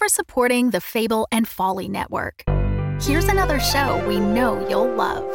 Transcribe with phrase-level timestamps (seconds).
[0.00, 2.42] for supporting the Fable and Folly Network.
[3.02, 5.30] Here's another show we know you'll love.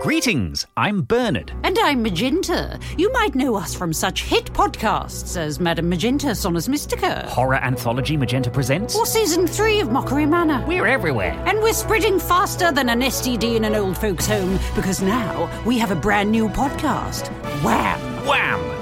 [0.00, 1.50] Greetings, I'm Bernard.
[1.64, 2.78] And I'm Magenta.
[2.96, 8.16] You might know us from such hit podcasts as Madame Magenta, Sonus Mystica, Horror Anthology
[8.16, 8.94] Magenta Presents.
[8.94, 10.64] or season three of Mockery Manor.
[10.64, 11.32] We're everywhere.
[11.48, 15.76] And we're spreading faster than an STD in an old folks' home because now we
[15.78, 17.26] have a brand new podcast.
[17.64, 17.98] Wham!
[18.28, 18.81] Wham!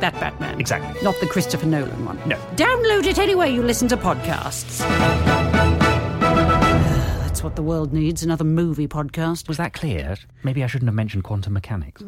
[0.00, 0.58] That Batman.
[0.58, 1.00] Exactly.
[1.02, 2.18] Not the Christopher Nolan one.
[2.26, 2.36] No.
[2.56, 4.78] Download it anywhere you listen to podcasts.
[6.20, 9.46] That's what the world needs another movie podcast.
[9.46, 10.16] Was that clear?
[10.42, 12.02] Maybe I shouldn't have mentioned quantum mechanics.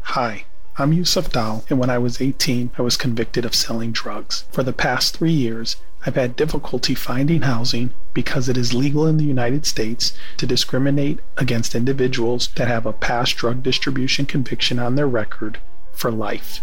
[0.00, 0.44] Hi,
[0.78, 4.46] I'm Yusuf Dal, and when I was 18, I was convicted of selling drugs.
[4.50, 9.18] For the past three years, I've had difficulty finding housing because it is legal in
[9.18, 14.94] the United States to discriminate against individuals that have a past drug distribution conviction on
[14.94, 15.60] their record
[15.92, 16.60] for life.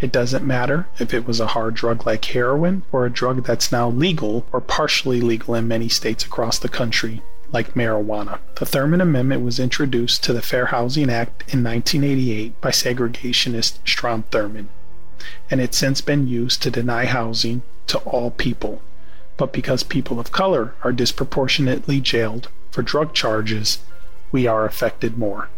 [0.00, 3.72] It doesn't matter if it was a hard drug like heroin or a drug that's
[3.72, 8.38] now legal or partially legal in many states across the country, like marijuana.
[8.54, 14.22] The Thurmond Amendment was introduced to the Fair Housing Act in 1988 by segregationist Strom
[14.30, 14.68] Thurmond,
[15.50, 18.80] and it's since been used to deny housing to all people.
[19.36, 23.80] But because people of color are disproportionately jailed for drug charges,
[24.30, 25.48] we are affected more.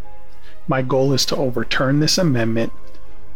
[0.67, 2.73] My goal is to overturn this amendment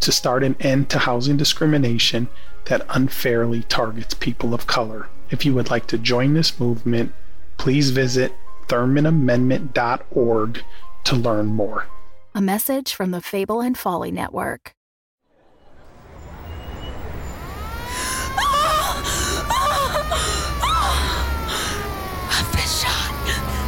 [0.04, 2.28] to start an end to housing discrimination
[2.66, 5.08] that unfairly targets people of color.
[5.30, 7.12] If you would like to join this movement,
[7.56, 8.32] please visit
[8.68, 10.60] ThurmondAmendment.org
[11.04, 11.86] to learn more.
[12.34, 14.74] A message from the Fable and Folly Network.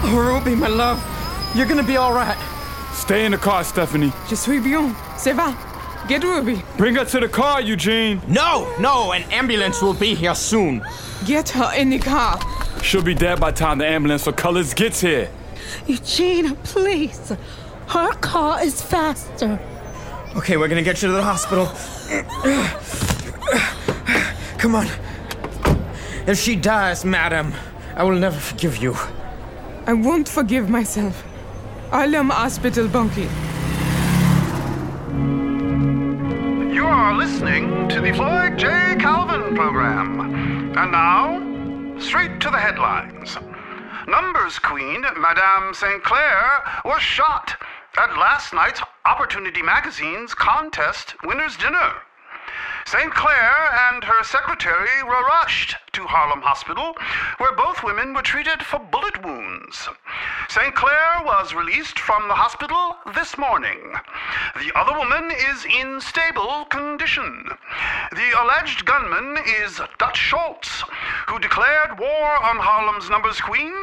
[0.04, 1.02] Ruby, my love,
[1.54, 2.38] you're gonna be all right.
[2.92, 4.12] Stay in the car, Stephanie.
[4.28, 4.94] Je suis bien.
[5.16, 5.54] C'est va.
[6.08, 6.62] Get Ruby.
[6.76, 8.20] Bring her to the car, Eugene.
[8.28, 10.86] No, no, an ambulance will be here soon.
[11.24, 12.38] Get her in the car.
[12.80, 15.28] She'll be dead by the time the ambulance for colors gets here.
[15.88, 17.32] Eugene, please.
[17.88, 19.58] Her car is faster.
[20.36, 21.66] Okay, we're gonna get you to the hospital.
[24.58, 24.86] Come on.
[26.28, 27.52] If she dies, madam,
[27.96, 28.94] I will never forgive you.
[29.86, 31.24] I won't forgive myself.
[31.90, 33.28] Harlem Hospital Bumpy.
[37.26, 38.68] Listening to the Floyd J.
[39.00, 40.20] Calvin program.
[40.78, 43.36] And now, straight to the headlines.
[44.06, 46.04] Numbers Queen, Madame St.
[46.04, 47.56] Clair, was shot
[47.98, 51.94] at last night's Opportunity Magazine's contest winner's dinner.
[52.86, 53.12] St.
[53.12, 53.52] Clair
[53.90, 56.94] and her secretary were rushed to Harlem Hospital,
[57.38, 59.88] where both women were treated for bullet wounds.
[60.48, 60.72] St.
[60.72, 63.92] Clair was released from the hospital this morning.
[64.54, 67.50] The other woman is in stable condition.
[68.12, 70.84] The alleged gunman is Dutch Schultz,
[71.26, 73.74] who declared war on Harlem's numbers queen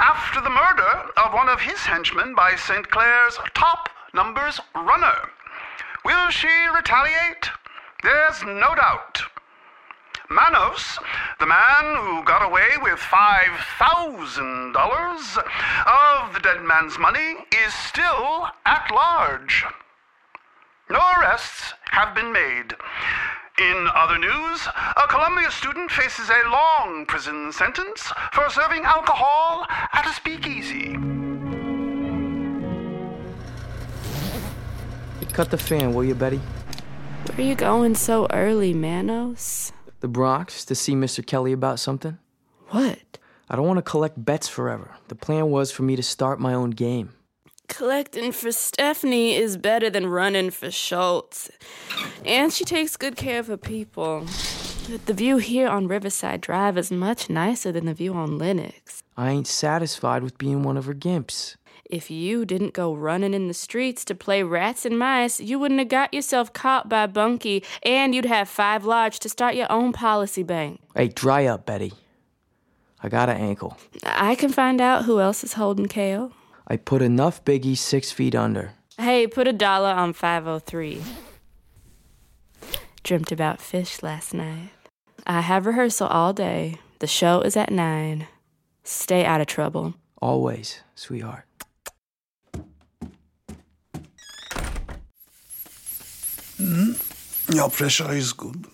[0.00, 2.90] after the murder of one of his henchmen by St.
[2.90, 5.30] Clair's top numbers runner.
[6.04, 7.50] Will she retaliate?
[8.02, 9.22] There's no doubt.
[10.30, 10.98] Manos,
[11.40, 15.38] the man who got away with $5,000
[15.86, 19.64] of the dead man's money, is still at large.
[20.88, 22.76] No arrests have been made.
[23.58, 30.06] In other news, a Columbia student faces a long prison sentence for serving alcohol at
[30.06, 30.96] a speakeasy.
[35.32, 36.40] Cut the fan, will you, Betty?
[37.38, 39.70] Where are you going so early, Manos?
[40.00, 41.24] The Bronx to see Mr.
[41.24, 42.18] Kelly about something?
[42.70, 43.18] What?
[43.48, 44.96] I don't want to collect bets forever.
[45.06, 47.10] The plan was for me to start my own game.
[47.68, 51.48] Collecting for Stephanie is better than running for Schultz.
[52.24, 54.26] And she takes good care of her people.
[54.90, 59.04] But the view here on Riverside Drive is much nicer than the view on Lenox.
[59.16, 61.54] I ain't satisfied with being one of her gimps.
[61.88, 65.80] If you didn't go running in the streets to play rats and mice, you wouldn't
[65.80, 69.94] have got yourself caught by Bumpy, and you'd have five large to start your own
[69.94, 70.80] policy bank.
[70.94, 71.92] Hey, dry up, Betty.
[73.02, 73.78] I got an ankle.
[74.04, 76.32] I can find out who else is holding Kale.
[76.66, 78.72] I put enough biggies six feet under.
[78.98, 81.00] Hey, put a dollar on 503.
[83.02, 84.70] Dreamt about fish last night.
[85.26, 86.76] I have rehearsal all day.
[86.98, 88.26] The show is at 9.
[88.84, 89.94] Stay out of trouble.
[90.20, 91.47] Always, sweetheart.
[97.54, 98.66] Your pressure is good.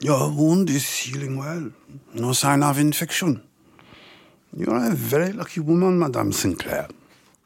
[0.00, 1.70] Your wound is healing well.
[2.14, 3.42] No sign of infection.
[4.56, 6.58] You're a very lucky woman, Madame St.
[6.58, 6.88] Clair.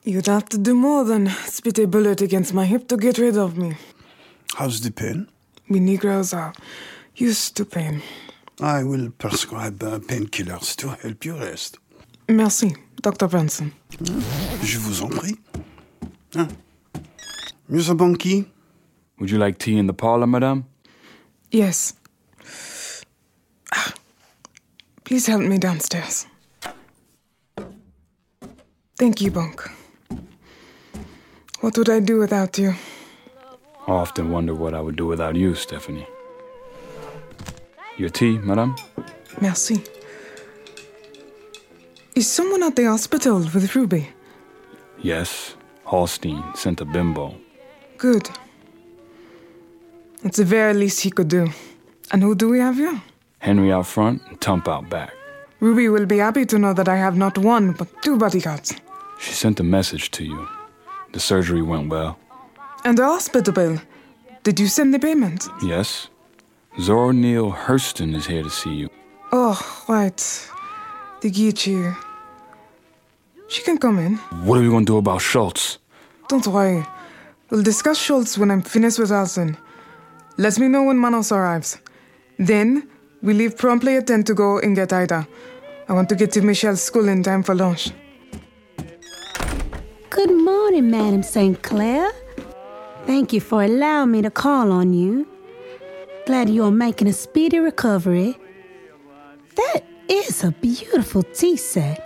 [0.04, 3.36] You'd have to do more than spit a bullet against my hip to get rid
[3.36, 3.76] of me.
[4.54, 5.28] How's the pain?
[5.68, 6.52] We Negroes are
[7.14, 8.02] used to pain.
[8.60, 11.78] I will prescribe uh, painkillers to help you rest.
[12.28, 13.28] Merci, Dr.
[13.28, 13.72] Branson.
[14.62, 15.36] Je vous en prie.
[17.68, 17.94] Mr.
[17.96, 18.46] Bumpy?
[19.20, 20.64] Would you like tea in the parlor, madame?
[21.50, 21.92] Yes.
[25.04, 26.26] Please help me downstairs.
[28.96, 29.70] Thank you, Bonk.
[31.60, 32.74] What would I do without you?
[33.86, 36.06] I often wonder what I would do without you, Stephanie.
[37.98, 38.74] Your tea, madame?
[39.40, 39.82] Merci.
[42.14, 44.08] Is someone at the hospital with Ruby?
[45.02, 45.56] Yes.
[45.84, 47.34] Holstein sent a bimbo.
[47.98, 48.30] Good.
[50.22, 51.48] It's the very least he could do.
[52.12, 53.00] And who do we have here?
[53.38, 55.12] Henry out front and Tump out back.
[55.60, 58.74] Ruby will be happy to know that I have not one, but two bodyguards.
[59.18, 60.48] She sent a message to you.
[61.12, 62.18] The surgery went well.
[62.84, 63.78] And the hospital bill.
[64.42, 65.48] Did you send the payment?
[65.62, 66.08] Yes.
[66.80, 68.88] Zora Neale Hurston is here to see you.
[69.32, 69.58] Oh,
[69.88, 70.16] right.
[71.20, 71.96] The Geechee.
[73.48, 74.16] She can come in.
[74.46, 75.78] What are we going to do about Schultz?
[76.28, 76.86] Don't worry.
[77.50, 79.56] We'll discuss Schultz when I'm finished with Alson.
[80.40, 81.76] Let me know when Manos arrives.
[82.38, 82.88] Then,
[83.20, 85.28] we leave promptly at 10 to go and get Ida.
[85.86, 87.90] I want to get to Michelle's school in time for lunch.
[90.08, 91.62] Good morning, Madam St.
[91.62, 92.10] Clair.
[93.04, 95.28] Thank you for allowing me to call on you.
[96.24, 98.38] Glad you're making a speedy recovery.
[99.56, 102.00] That is a beautiful tea set.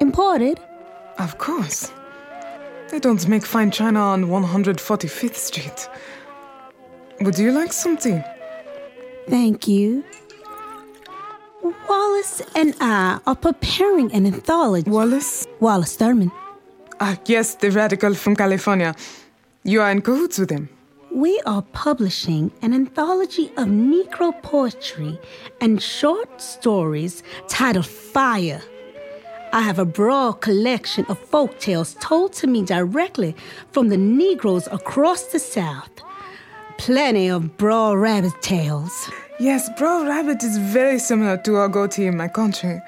[0.00, 0.58] Imported?
[1.18, 1.92] Of course.
[2.88, 5.90] They don't make fine china on 145th Street.
[7.20, 8.20] Would you like some tea?
[9.28, 10.04] Thank you.
[11.88, 14.90] Wallace and I are preparing an anthology.
[14.90, 15.46] Wallace?
[15.60, 16.30] Wallace Thurman.
[17.00, 18.94] Ah, yes, the radical from California.
[19.64, 20.68] You are in cahoots with him.
[21.10, 25.18] We are publishing an anthology of Negro poetry
[25.60, 28.60] and short stories titled Fire.
[29.52, 33.34] I have a broad collection of folk tales told to me directly
[33.72, 35.90] from the Negroes across the South.
[36.78, 39.10] Plenty of Brer Rabbit tales.
[39.40, 42.80] Yes, Brer Rabbit is very similar to our goatee in my country.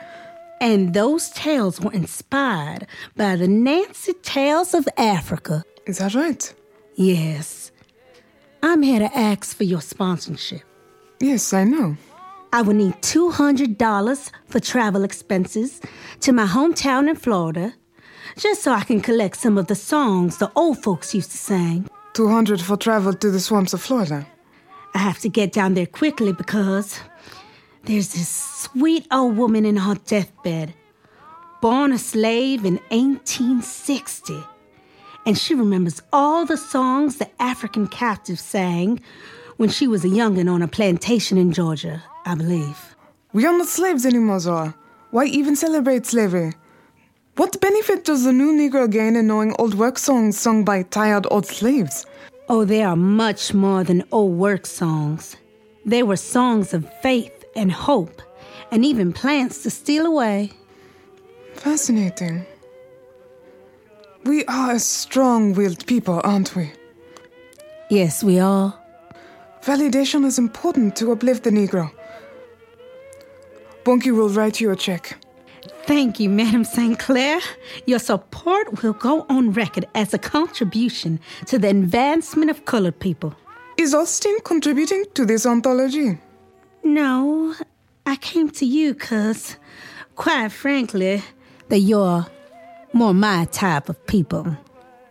[0.61, 2.87] And those tales were inspired
[3.17, 5.64] by the Nancy Tales of Africa.
[5.87, 6.52] Is that right?
[6.96, 7.73] Yes.
[8.62, 10.62] I'm here to ask for your sponsorship.
[11.20, 11.96] Yes, I know.
[12.52, 15.81] I will need $200 for travel expenses
[16.20, 17.75] to my hometown in Florida,
[18.37, 21.88] just so I can collect some of the songs the old folks used to sing.
[22.14, 24.26] 200 for travel to the swamps of Florida.
[24.94, 26.99] I have to get down there quickly because
[27.84, 30.75] there's this sweet old woman in her deathbed,
[31.60, 34.42] born a slave in 1860.
[35.26, 39.00] And she remembers all the songs the African captives sang
[39.56, 42.97] when she was a youngin' on a plantation in Georgia, I believe.
[43.32, 44.75] We are not slaves anymore, Zora.
[45.11, 46.52] Why even celebrate slavery?
[47.38, 51.25] What benefit does the new Negro gain in knowing old work songs sung by tired
[51.30, 52.04] old slaves?
[52.49, 55.37] Oh, they are much more than old work songs.
[55.87, 58.21] They were songs of faith and hope,
[58.73, 60.50] and even plans to steal away.
[61.54, 62.45] Fascinating.
[64.25, 66.73] We are a strong willed people, aren't we?
[67.88, 68.76] Yes, we are.
[69.62, 71.92] Validation is important to uplift the Negro.
[73.85, 75.16] Bumpy will write you a check.
[75.88, 76.99] Thank you, Madam St.
[76.99, 77.40] Clair.
[77.87, 83.35] Your support will go on record as a contribution to the advancement of colored people.
[83.78, 86.18] Is Austin contributing to this anthology?
[86.85, 87.54] No,
[88.04, 89.57] I came to you because,
[90.14, 91.23] quite frankly,
[91.71, 92.26] that you're
[92.92, 94.59] more my type of people.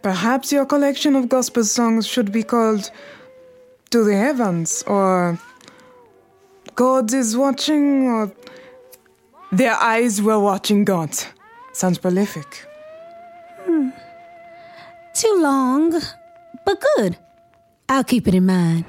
[0.04, 2.92] Perhaps your collection of gospel songs should be called
[3.90, 5.40] To the Heavens, or
[6.76, 8.32] God is watching, or
[9.52, 11.12] Their Eyes Were Watching God.
[11.72, 12.68] Sounds prolific.
[13.64, 13.90] Hmm.
[15.14, 15.92] Too long,
[16.66, 17.18] but good.
[17.88, 18.86] I'll keep it in mind.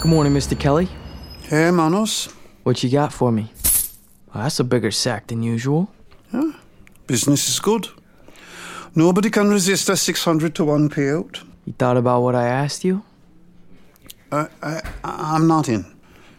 [0.00, 0.58] Good morning, Mr.
[0.58, 0.88] Kelly.
[1.42, 2.32] Hey, Manos.
[2.62, 3.52] What you got for me?
[4.32, 5.90] Well, that's a bigger sack than usual.
[6.32, 6.52] Yeah,
[7.06, 7.88] business is good.
[8.94, 11.44] Nobody can resist a 600 to 1 payout.
[11.66, 13.02] You thought about what I asked you?
[14.32, 15.84] I, I, I'm not in.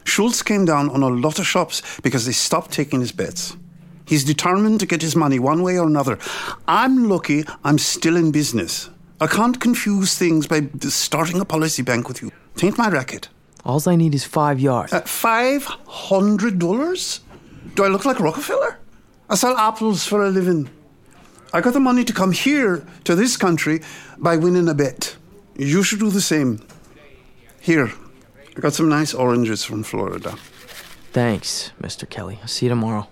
[0.05, 3.55] Schultz came down on a lot of shops because they stopped taking his bets.
[4.05, 6.17] He's determined to get his money one way or another.
[6.67, 8.89] I'm lucky I'm still in business.
[9.19, 12.31] I can't confuse things by starting a policy bank with you.
[12.55, 13.27] Tain't my racket.
[13.65, 14.93] Alls I need is five yards.
[14.93, 17.19] Uh, Five hundred dollars?
[17.75, 18.79] Do I look like Rockefeller?
[19.29, 20.69] I sell apples for a living.
[21.53, 23.81] I got the money to come here to this country
[24.17, 25.15] by winning a bet.
[25.55, 26.59] You should do the same.
[27.59, 27.91] Here,
[28.55, 30.35] I got some nice oranges from Florida.
[31.13, 32.07] Thanks, Mr.
[32.09, 32.39] Kelly.
[32.41, 33.07] I'll see you tomorrow.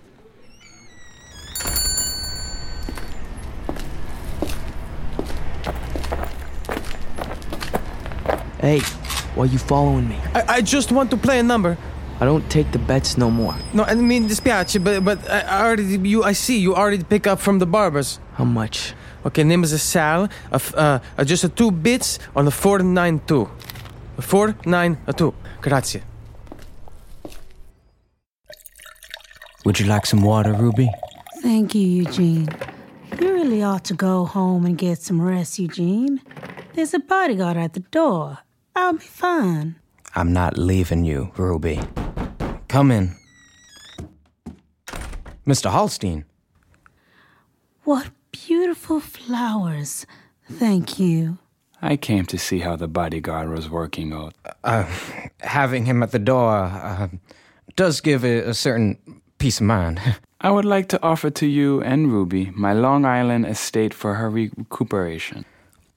[8.60, 8.80] Hey,
[9.34, 10.18] why are you following me?
[10.34, 11.78] I, I just want to play a number.
[12.20, 13.54] I don't take the bets no more.
[13.74, 17.26] No, I mean dispiace, but but I I already you I see you already pick
[17.26, 18.18] up from the barbers.
[18.34, 18.94] How much?
[19.26, 22.78] Okay, name is a sal of uh, uh, just a two bits on the four
[22.78, 23.48] nine two.
[24.20, 25.34] Four nine two.
[25.60, 26.02] Grazie.
[29.64, 30.88] Would you like some water, Ruby?
[31.42, 32.48] Thank you, Eugene.
[33.20, 36.20] You really ought to go home and get some rest, Eugene.
[36.74, 38.38] There's a bodyguard at the door.
[38.74, 39.74] I'll be fine.
[40.14, 41.80] I'm not leaving you, Ruby.
[42.68, 43.16] Come in.
[45.46, 45.70] Mr.
[45.70, 46.24] Holstein.
[47.84, 50.06] What beautiful flowers.
[50.50, 51.38] Thank you.
[51.82, 54.34] I came to see how the bodyguard was working out.
[54.64, 54.84] Uh,
[55.40, 57.08] having him at the door uh,
[57.76, 58.98] does give a, a certain
[59.38, 60.00] peace of mind.
[60.40, 64.28] I would like to offer to you and Ruby my Long Island estate for her
[64.30, 65.44] recuperation.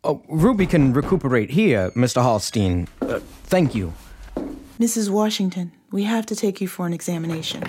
[0.04, 2.22] Oh, Ruby can recuperate here, Mr.
[2.22, 2.88] Holstein.
[3.02, 3.94] Uh, thank you.
[4.80, 5.10] Mrs.
[5.10, 7.62] Washington, we have to take you for an examination.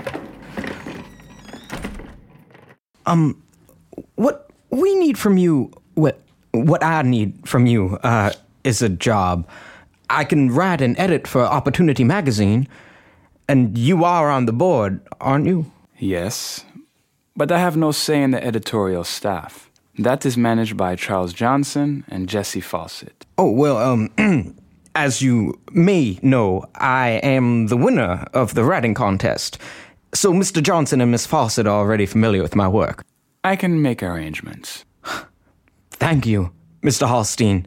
[3.05, 3.43] Um,
[4.15, 6.21] what we need from you, what
[6.53, 8.31] what I need from you, uh,
[8.63, 9.49] is a job.
[10.09, 12.69] I can write and edit for Opportunity Magazine,
[13.49, 15.67] and you are on the board, aren't you?
[15.99, 16.65] Yes,
[17.37, 19.69] but I have no say in the editorial staff.
[19.99, 23.27] That is managed by Charles Johnson and Jessie Fauset.
[23.37, 24.11] Oh well, um,
[25.01, 29.57] as you may know, I am the winner of the writing contest.
[30.13, 30.63] So Mr.
[30.63, 33.03] Johnson and Miss Fauset are already familiar with my work.
[33.43, 34.85] I can make arrangements.
[35.93, 36.53] Thank you,
[36.83, 37.07] Mr.
[37.09, 37.67] Holstein.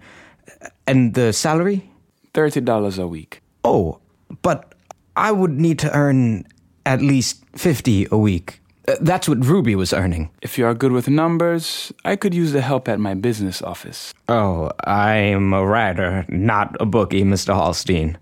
[0.86, 1.90] And the salary?
[2.36, 3.42] $30 a week.
[3.64, 4.00] Oh,
[4.44, 4.76] but
[5.16, 6.46] I would need to earn
[6.86, 8.62] at least 50 a week.
[8.88, 10.30] Uh, That's what Ruby was earning.
[10.42, 14.14] If you are good with numbers, I could use the help at my business office.
[14.28, 17.54] Oh, I'm a writer, not a bookie, Mr.
[17.54, 18.18] Holstein.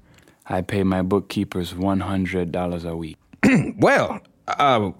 [0.47, 3.17] I pay my bookkeepers $100 a week.
[3.77, 4.91] well, uh,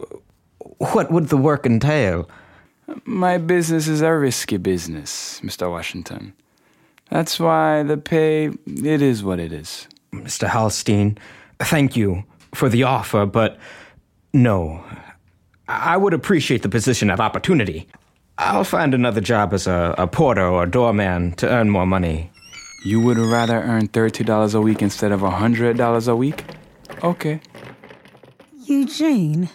[0.78, 2.30] what would the work entail?
[3.06, 5.70] My business is a risky business, Mr.
[5.70, 6.34] Washington.
[7.10, 9.88] That's why the pay, it is what it is.
[10.14, 10.48] Mr.
[10.48, 11.18] Holstein,
[11.60, 13.60] thank you for the offer, but
[14.34, 14.84] no.
[15.72, 17.88] I would appreciate the position of opportunity.
[18.38, 22.32] I'll find another job as a, a porter or doorman to earn more money.
[22.84, 26.44] You would rather earn $30 a week instead of $100 a week?
[27.04, 27.40] Okay.
[28.66, 29.50] Eugene,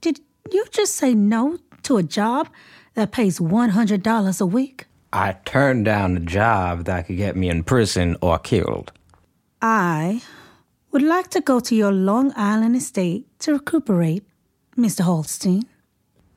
[0.00, 2.48] did you just say no to a job
[2.94, 4.86] that pays $100 a week?
[5.12, 8.92] I turned down a job that could get me in prison or killed.
[9.60, 10.22] I
[10.92, 14.24] would like to go to your Long Island estate to recuperate,
[14.80, 15.00] Mr.
[15.02, 15.64] Holstein.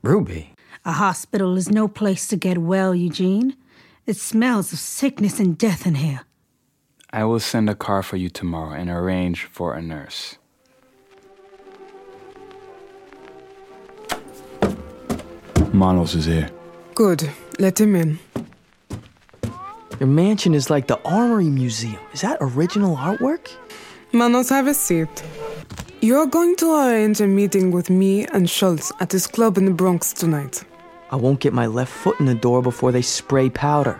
[0.02, 0.52] Ruby,
[0.84, 3.56] A hospital is no place to get well, Eugene.
[4.06, 6.20] It smells of sickness and death in here.
[7.10, 10.36] I will send a car for you tomorrow and arrange for a nurse.
[15.72, 16.50] Manos is here.
[16.94, 17.28] Good.
[17.58, 18.18] Let him in.
[20.00, 21.98] Your mansion is like the Armory Museum.
[22.12, 23.50] Is that original artwork?
[24.12, 25.08] Manos, have a seat.
[26.04, 29.70] You're going to arrange a meeting with me and Schultz at his club in the
[29.70, 30.62] Bronx tonight.
[31.10, 33.98] I won't get my left foot in the door before they spray powder.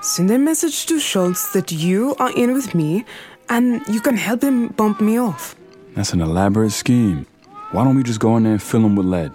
[0.00, 3.04] Send a message to Schultz that you are in with me
[3.50, 5.54] and you can help him bump me off.
[5.94, 7.26] That's an elaborate scheme.
[7.72, 9.30] Why don't we just go in there and fill him with lead?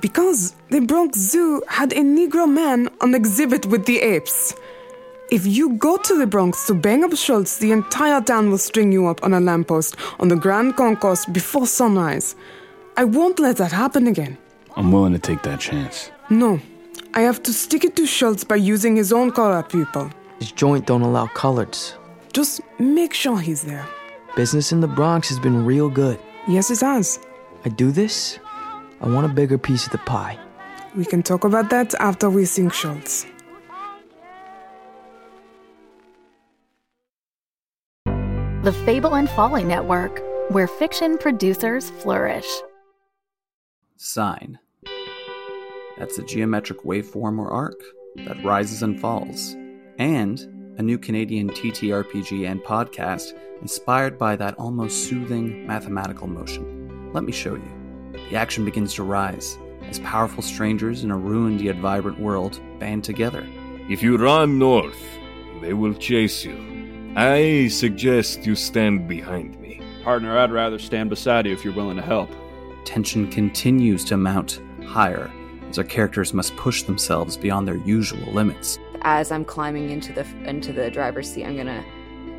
[0.00, 4.56] Because the Bronx Zoo had a Negro man on exhibit with the apes.
[5.30, 8.92] If you go to the Bronx to bang up Schultz, the entire town will string
[8.92, 12.36] you up on a lamppost on the Grand Concourse before sunrise.
[12.98, 14.36] I won't let that happen again.
[14.76, 16.10] I'm willing to take that chance.
[16.28, 16.60] No,
[17.14, 20.10] I have to stick it to Schultz by using his own color people.
[20.40, 21.94] His joint don't allow coloreds.
[22.34, 23.86] Just make sure he's there.
[24.36, 26.18] Business in the Bronx has been real good.
[26.46, 27.18] Yes, it has.
[27.64, 28.38] I do this,
[29.00, 30.38] I want a bigger piece of the pie.
[30.94, 33.26] We can talk about that after we sing Schultz.
[38.64, 42.48] The Fable and Folly Network, where fiction producers flourish.
[43.98, 44.58] Sine.
[45.98, 47.78] That's a geometric waveform or arc
[48.24, 49.54] that rises and falls.
[49.98, 50.40] And
[50.78, 57.10] a new Canadian TTRPG and podcast inspired by that almost soothing mathematical motion.
[57.12, 57.70] Let me show you.
[58.30, 63.04] The action begins to rise as powerful strangers in a ruined yet vibrant world band
[63.04, 63.46] together.
[63.90, 65.04] If you run north,
[65.60, 66.73] they will chase you.
[67.16, 69.80] I suggest you stand behind me.
[70.02, 72.28] Partner, I'd rather stand beside you if you're willing to help.
[72.84, 75.30] Tension continues to mount higher
[75.70, 78.80] as our characters must push themselves beyond their usual limits.
[79.02, 81.84] As I'm climbing into the into the driver's seat, I'm gonna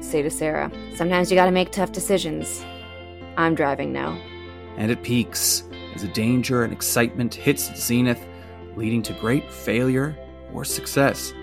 [0.01, 2.65] say to Sarah, "Sometimes you got to make tough decisions.
[3.37, 4.17] I'm driving now."
[4.77, 5.63] And it peaks
[5.95, 8.25] as the danger and excitement hits its zenith,
[8.75, 10.17] leading to great failure
[10.53, 11.33] or success.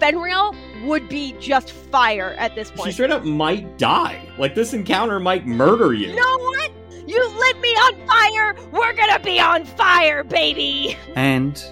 [0.00, 0.50] Fenrir
[0.84, 2.86] would be just fire at this point.
[2.86, 4.26] She straight up might die.
[4.38, 6.08] Like this encounter might murder you.
[6.08, 6.72] You know what?
[7.06, 8.56] You lit me on fire.
[8.72, 10.96] We're gonna be on fire, baby.
[11.14, 11.62] And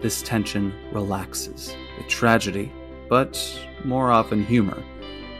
[0.00, 2.72] this tension relaxes with tragedy,
[3.08, 3.38] but
[3.84, 4.82] more often humor,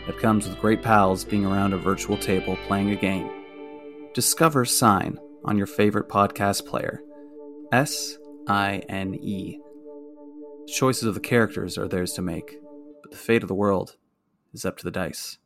[0.07, 3.31] that comes with great pals being around a virtual table playing a game.
[4.13, 7.03] Discover Sine on your favorite podcast player.
[7.73, 9.59] S I N E.
[10.67, 12.59] Choices of the characters are theirs to make,
[13.03, 13.97] but the fate of the world
[14.53, 15.39] is up to the dice.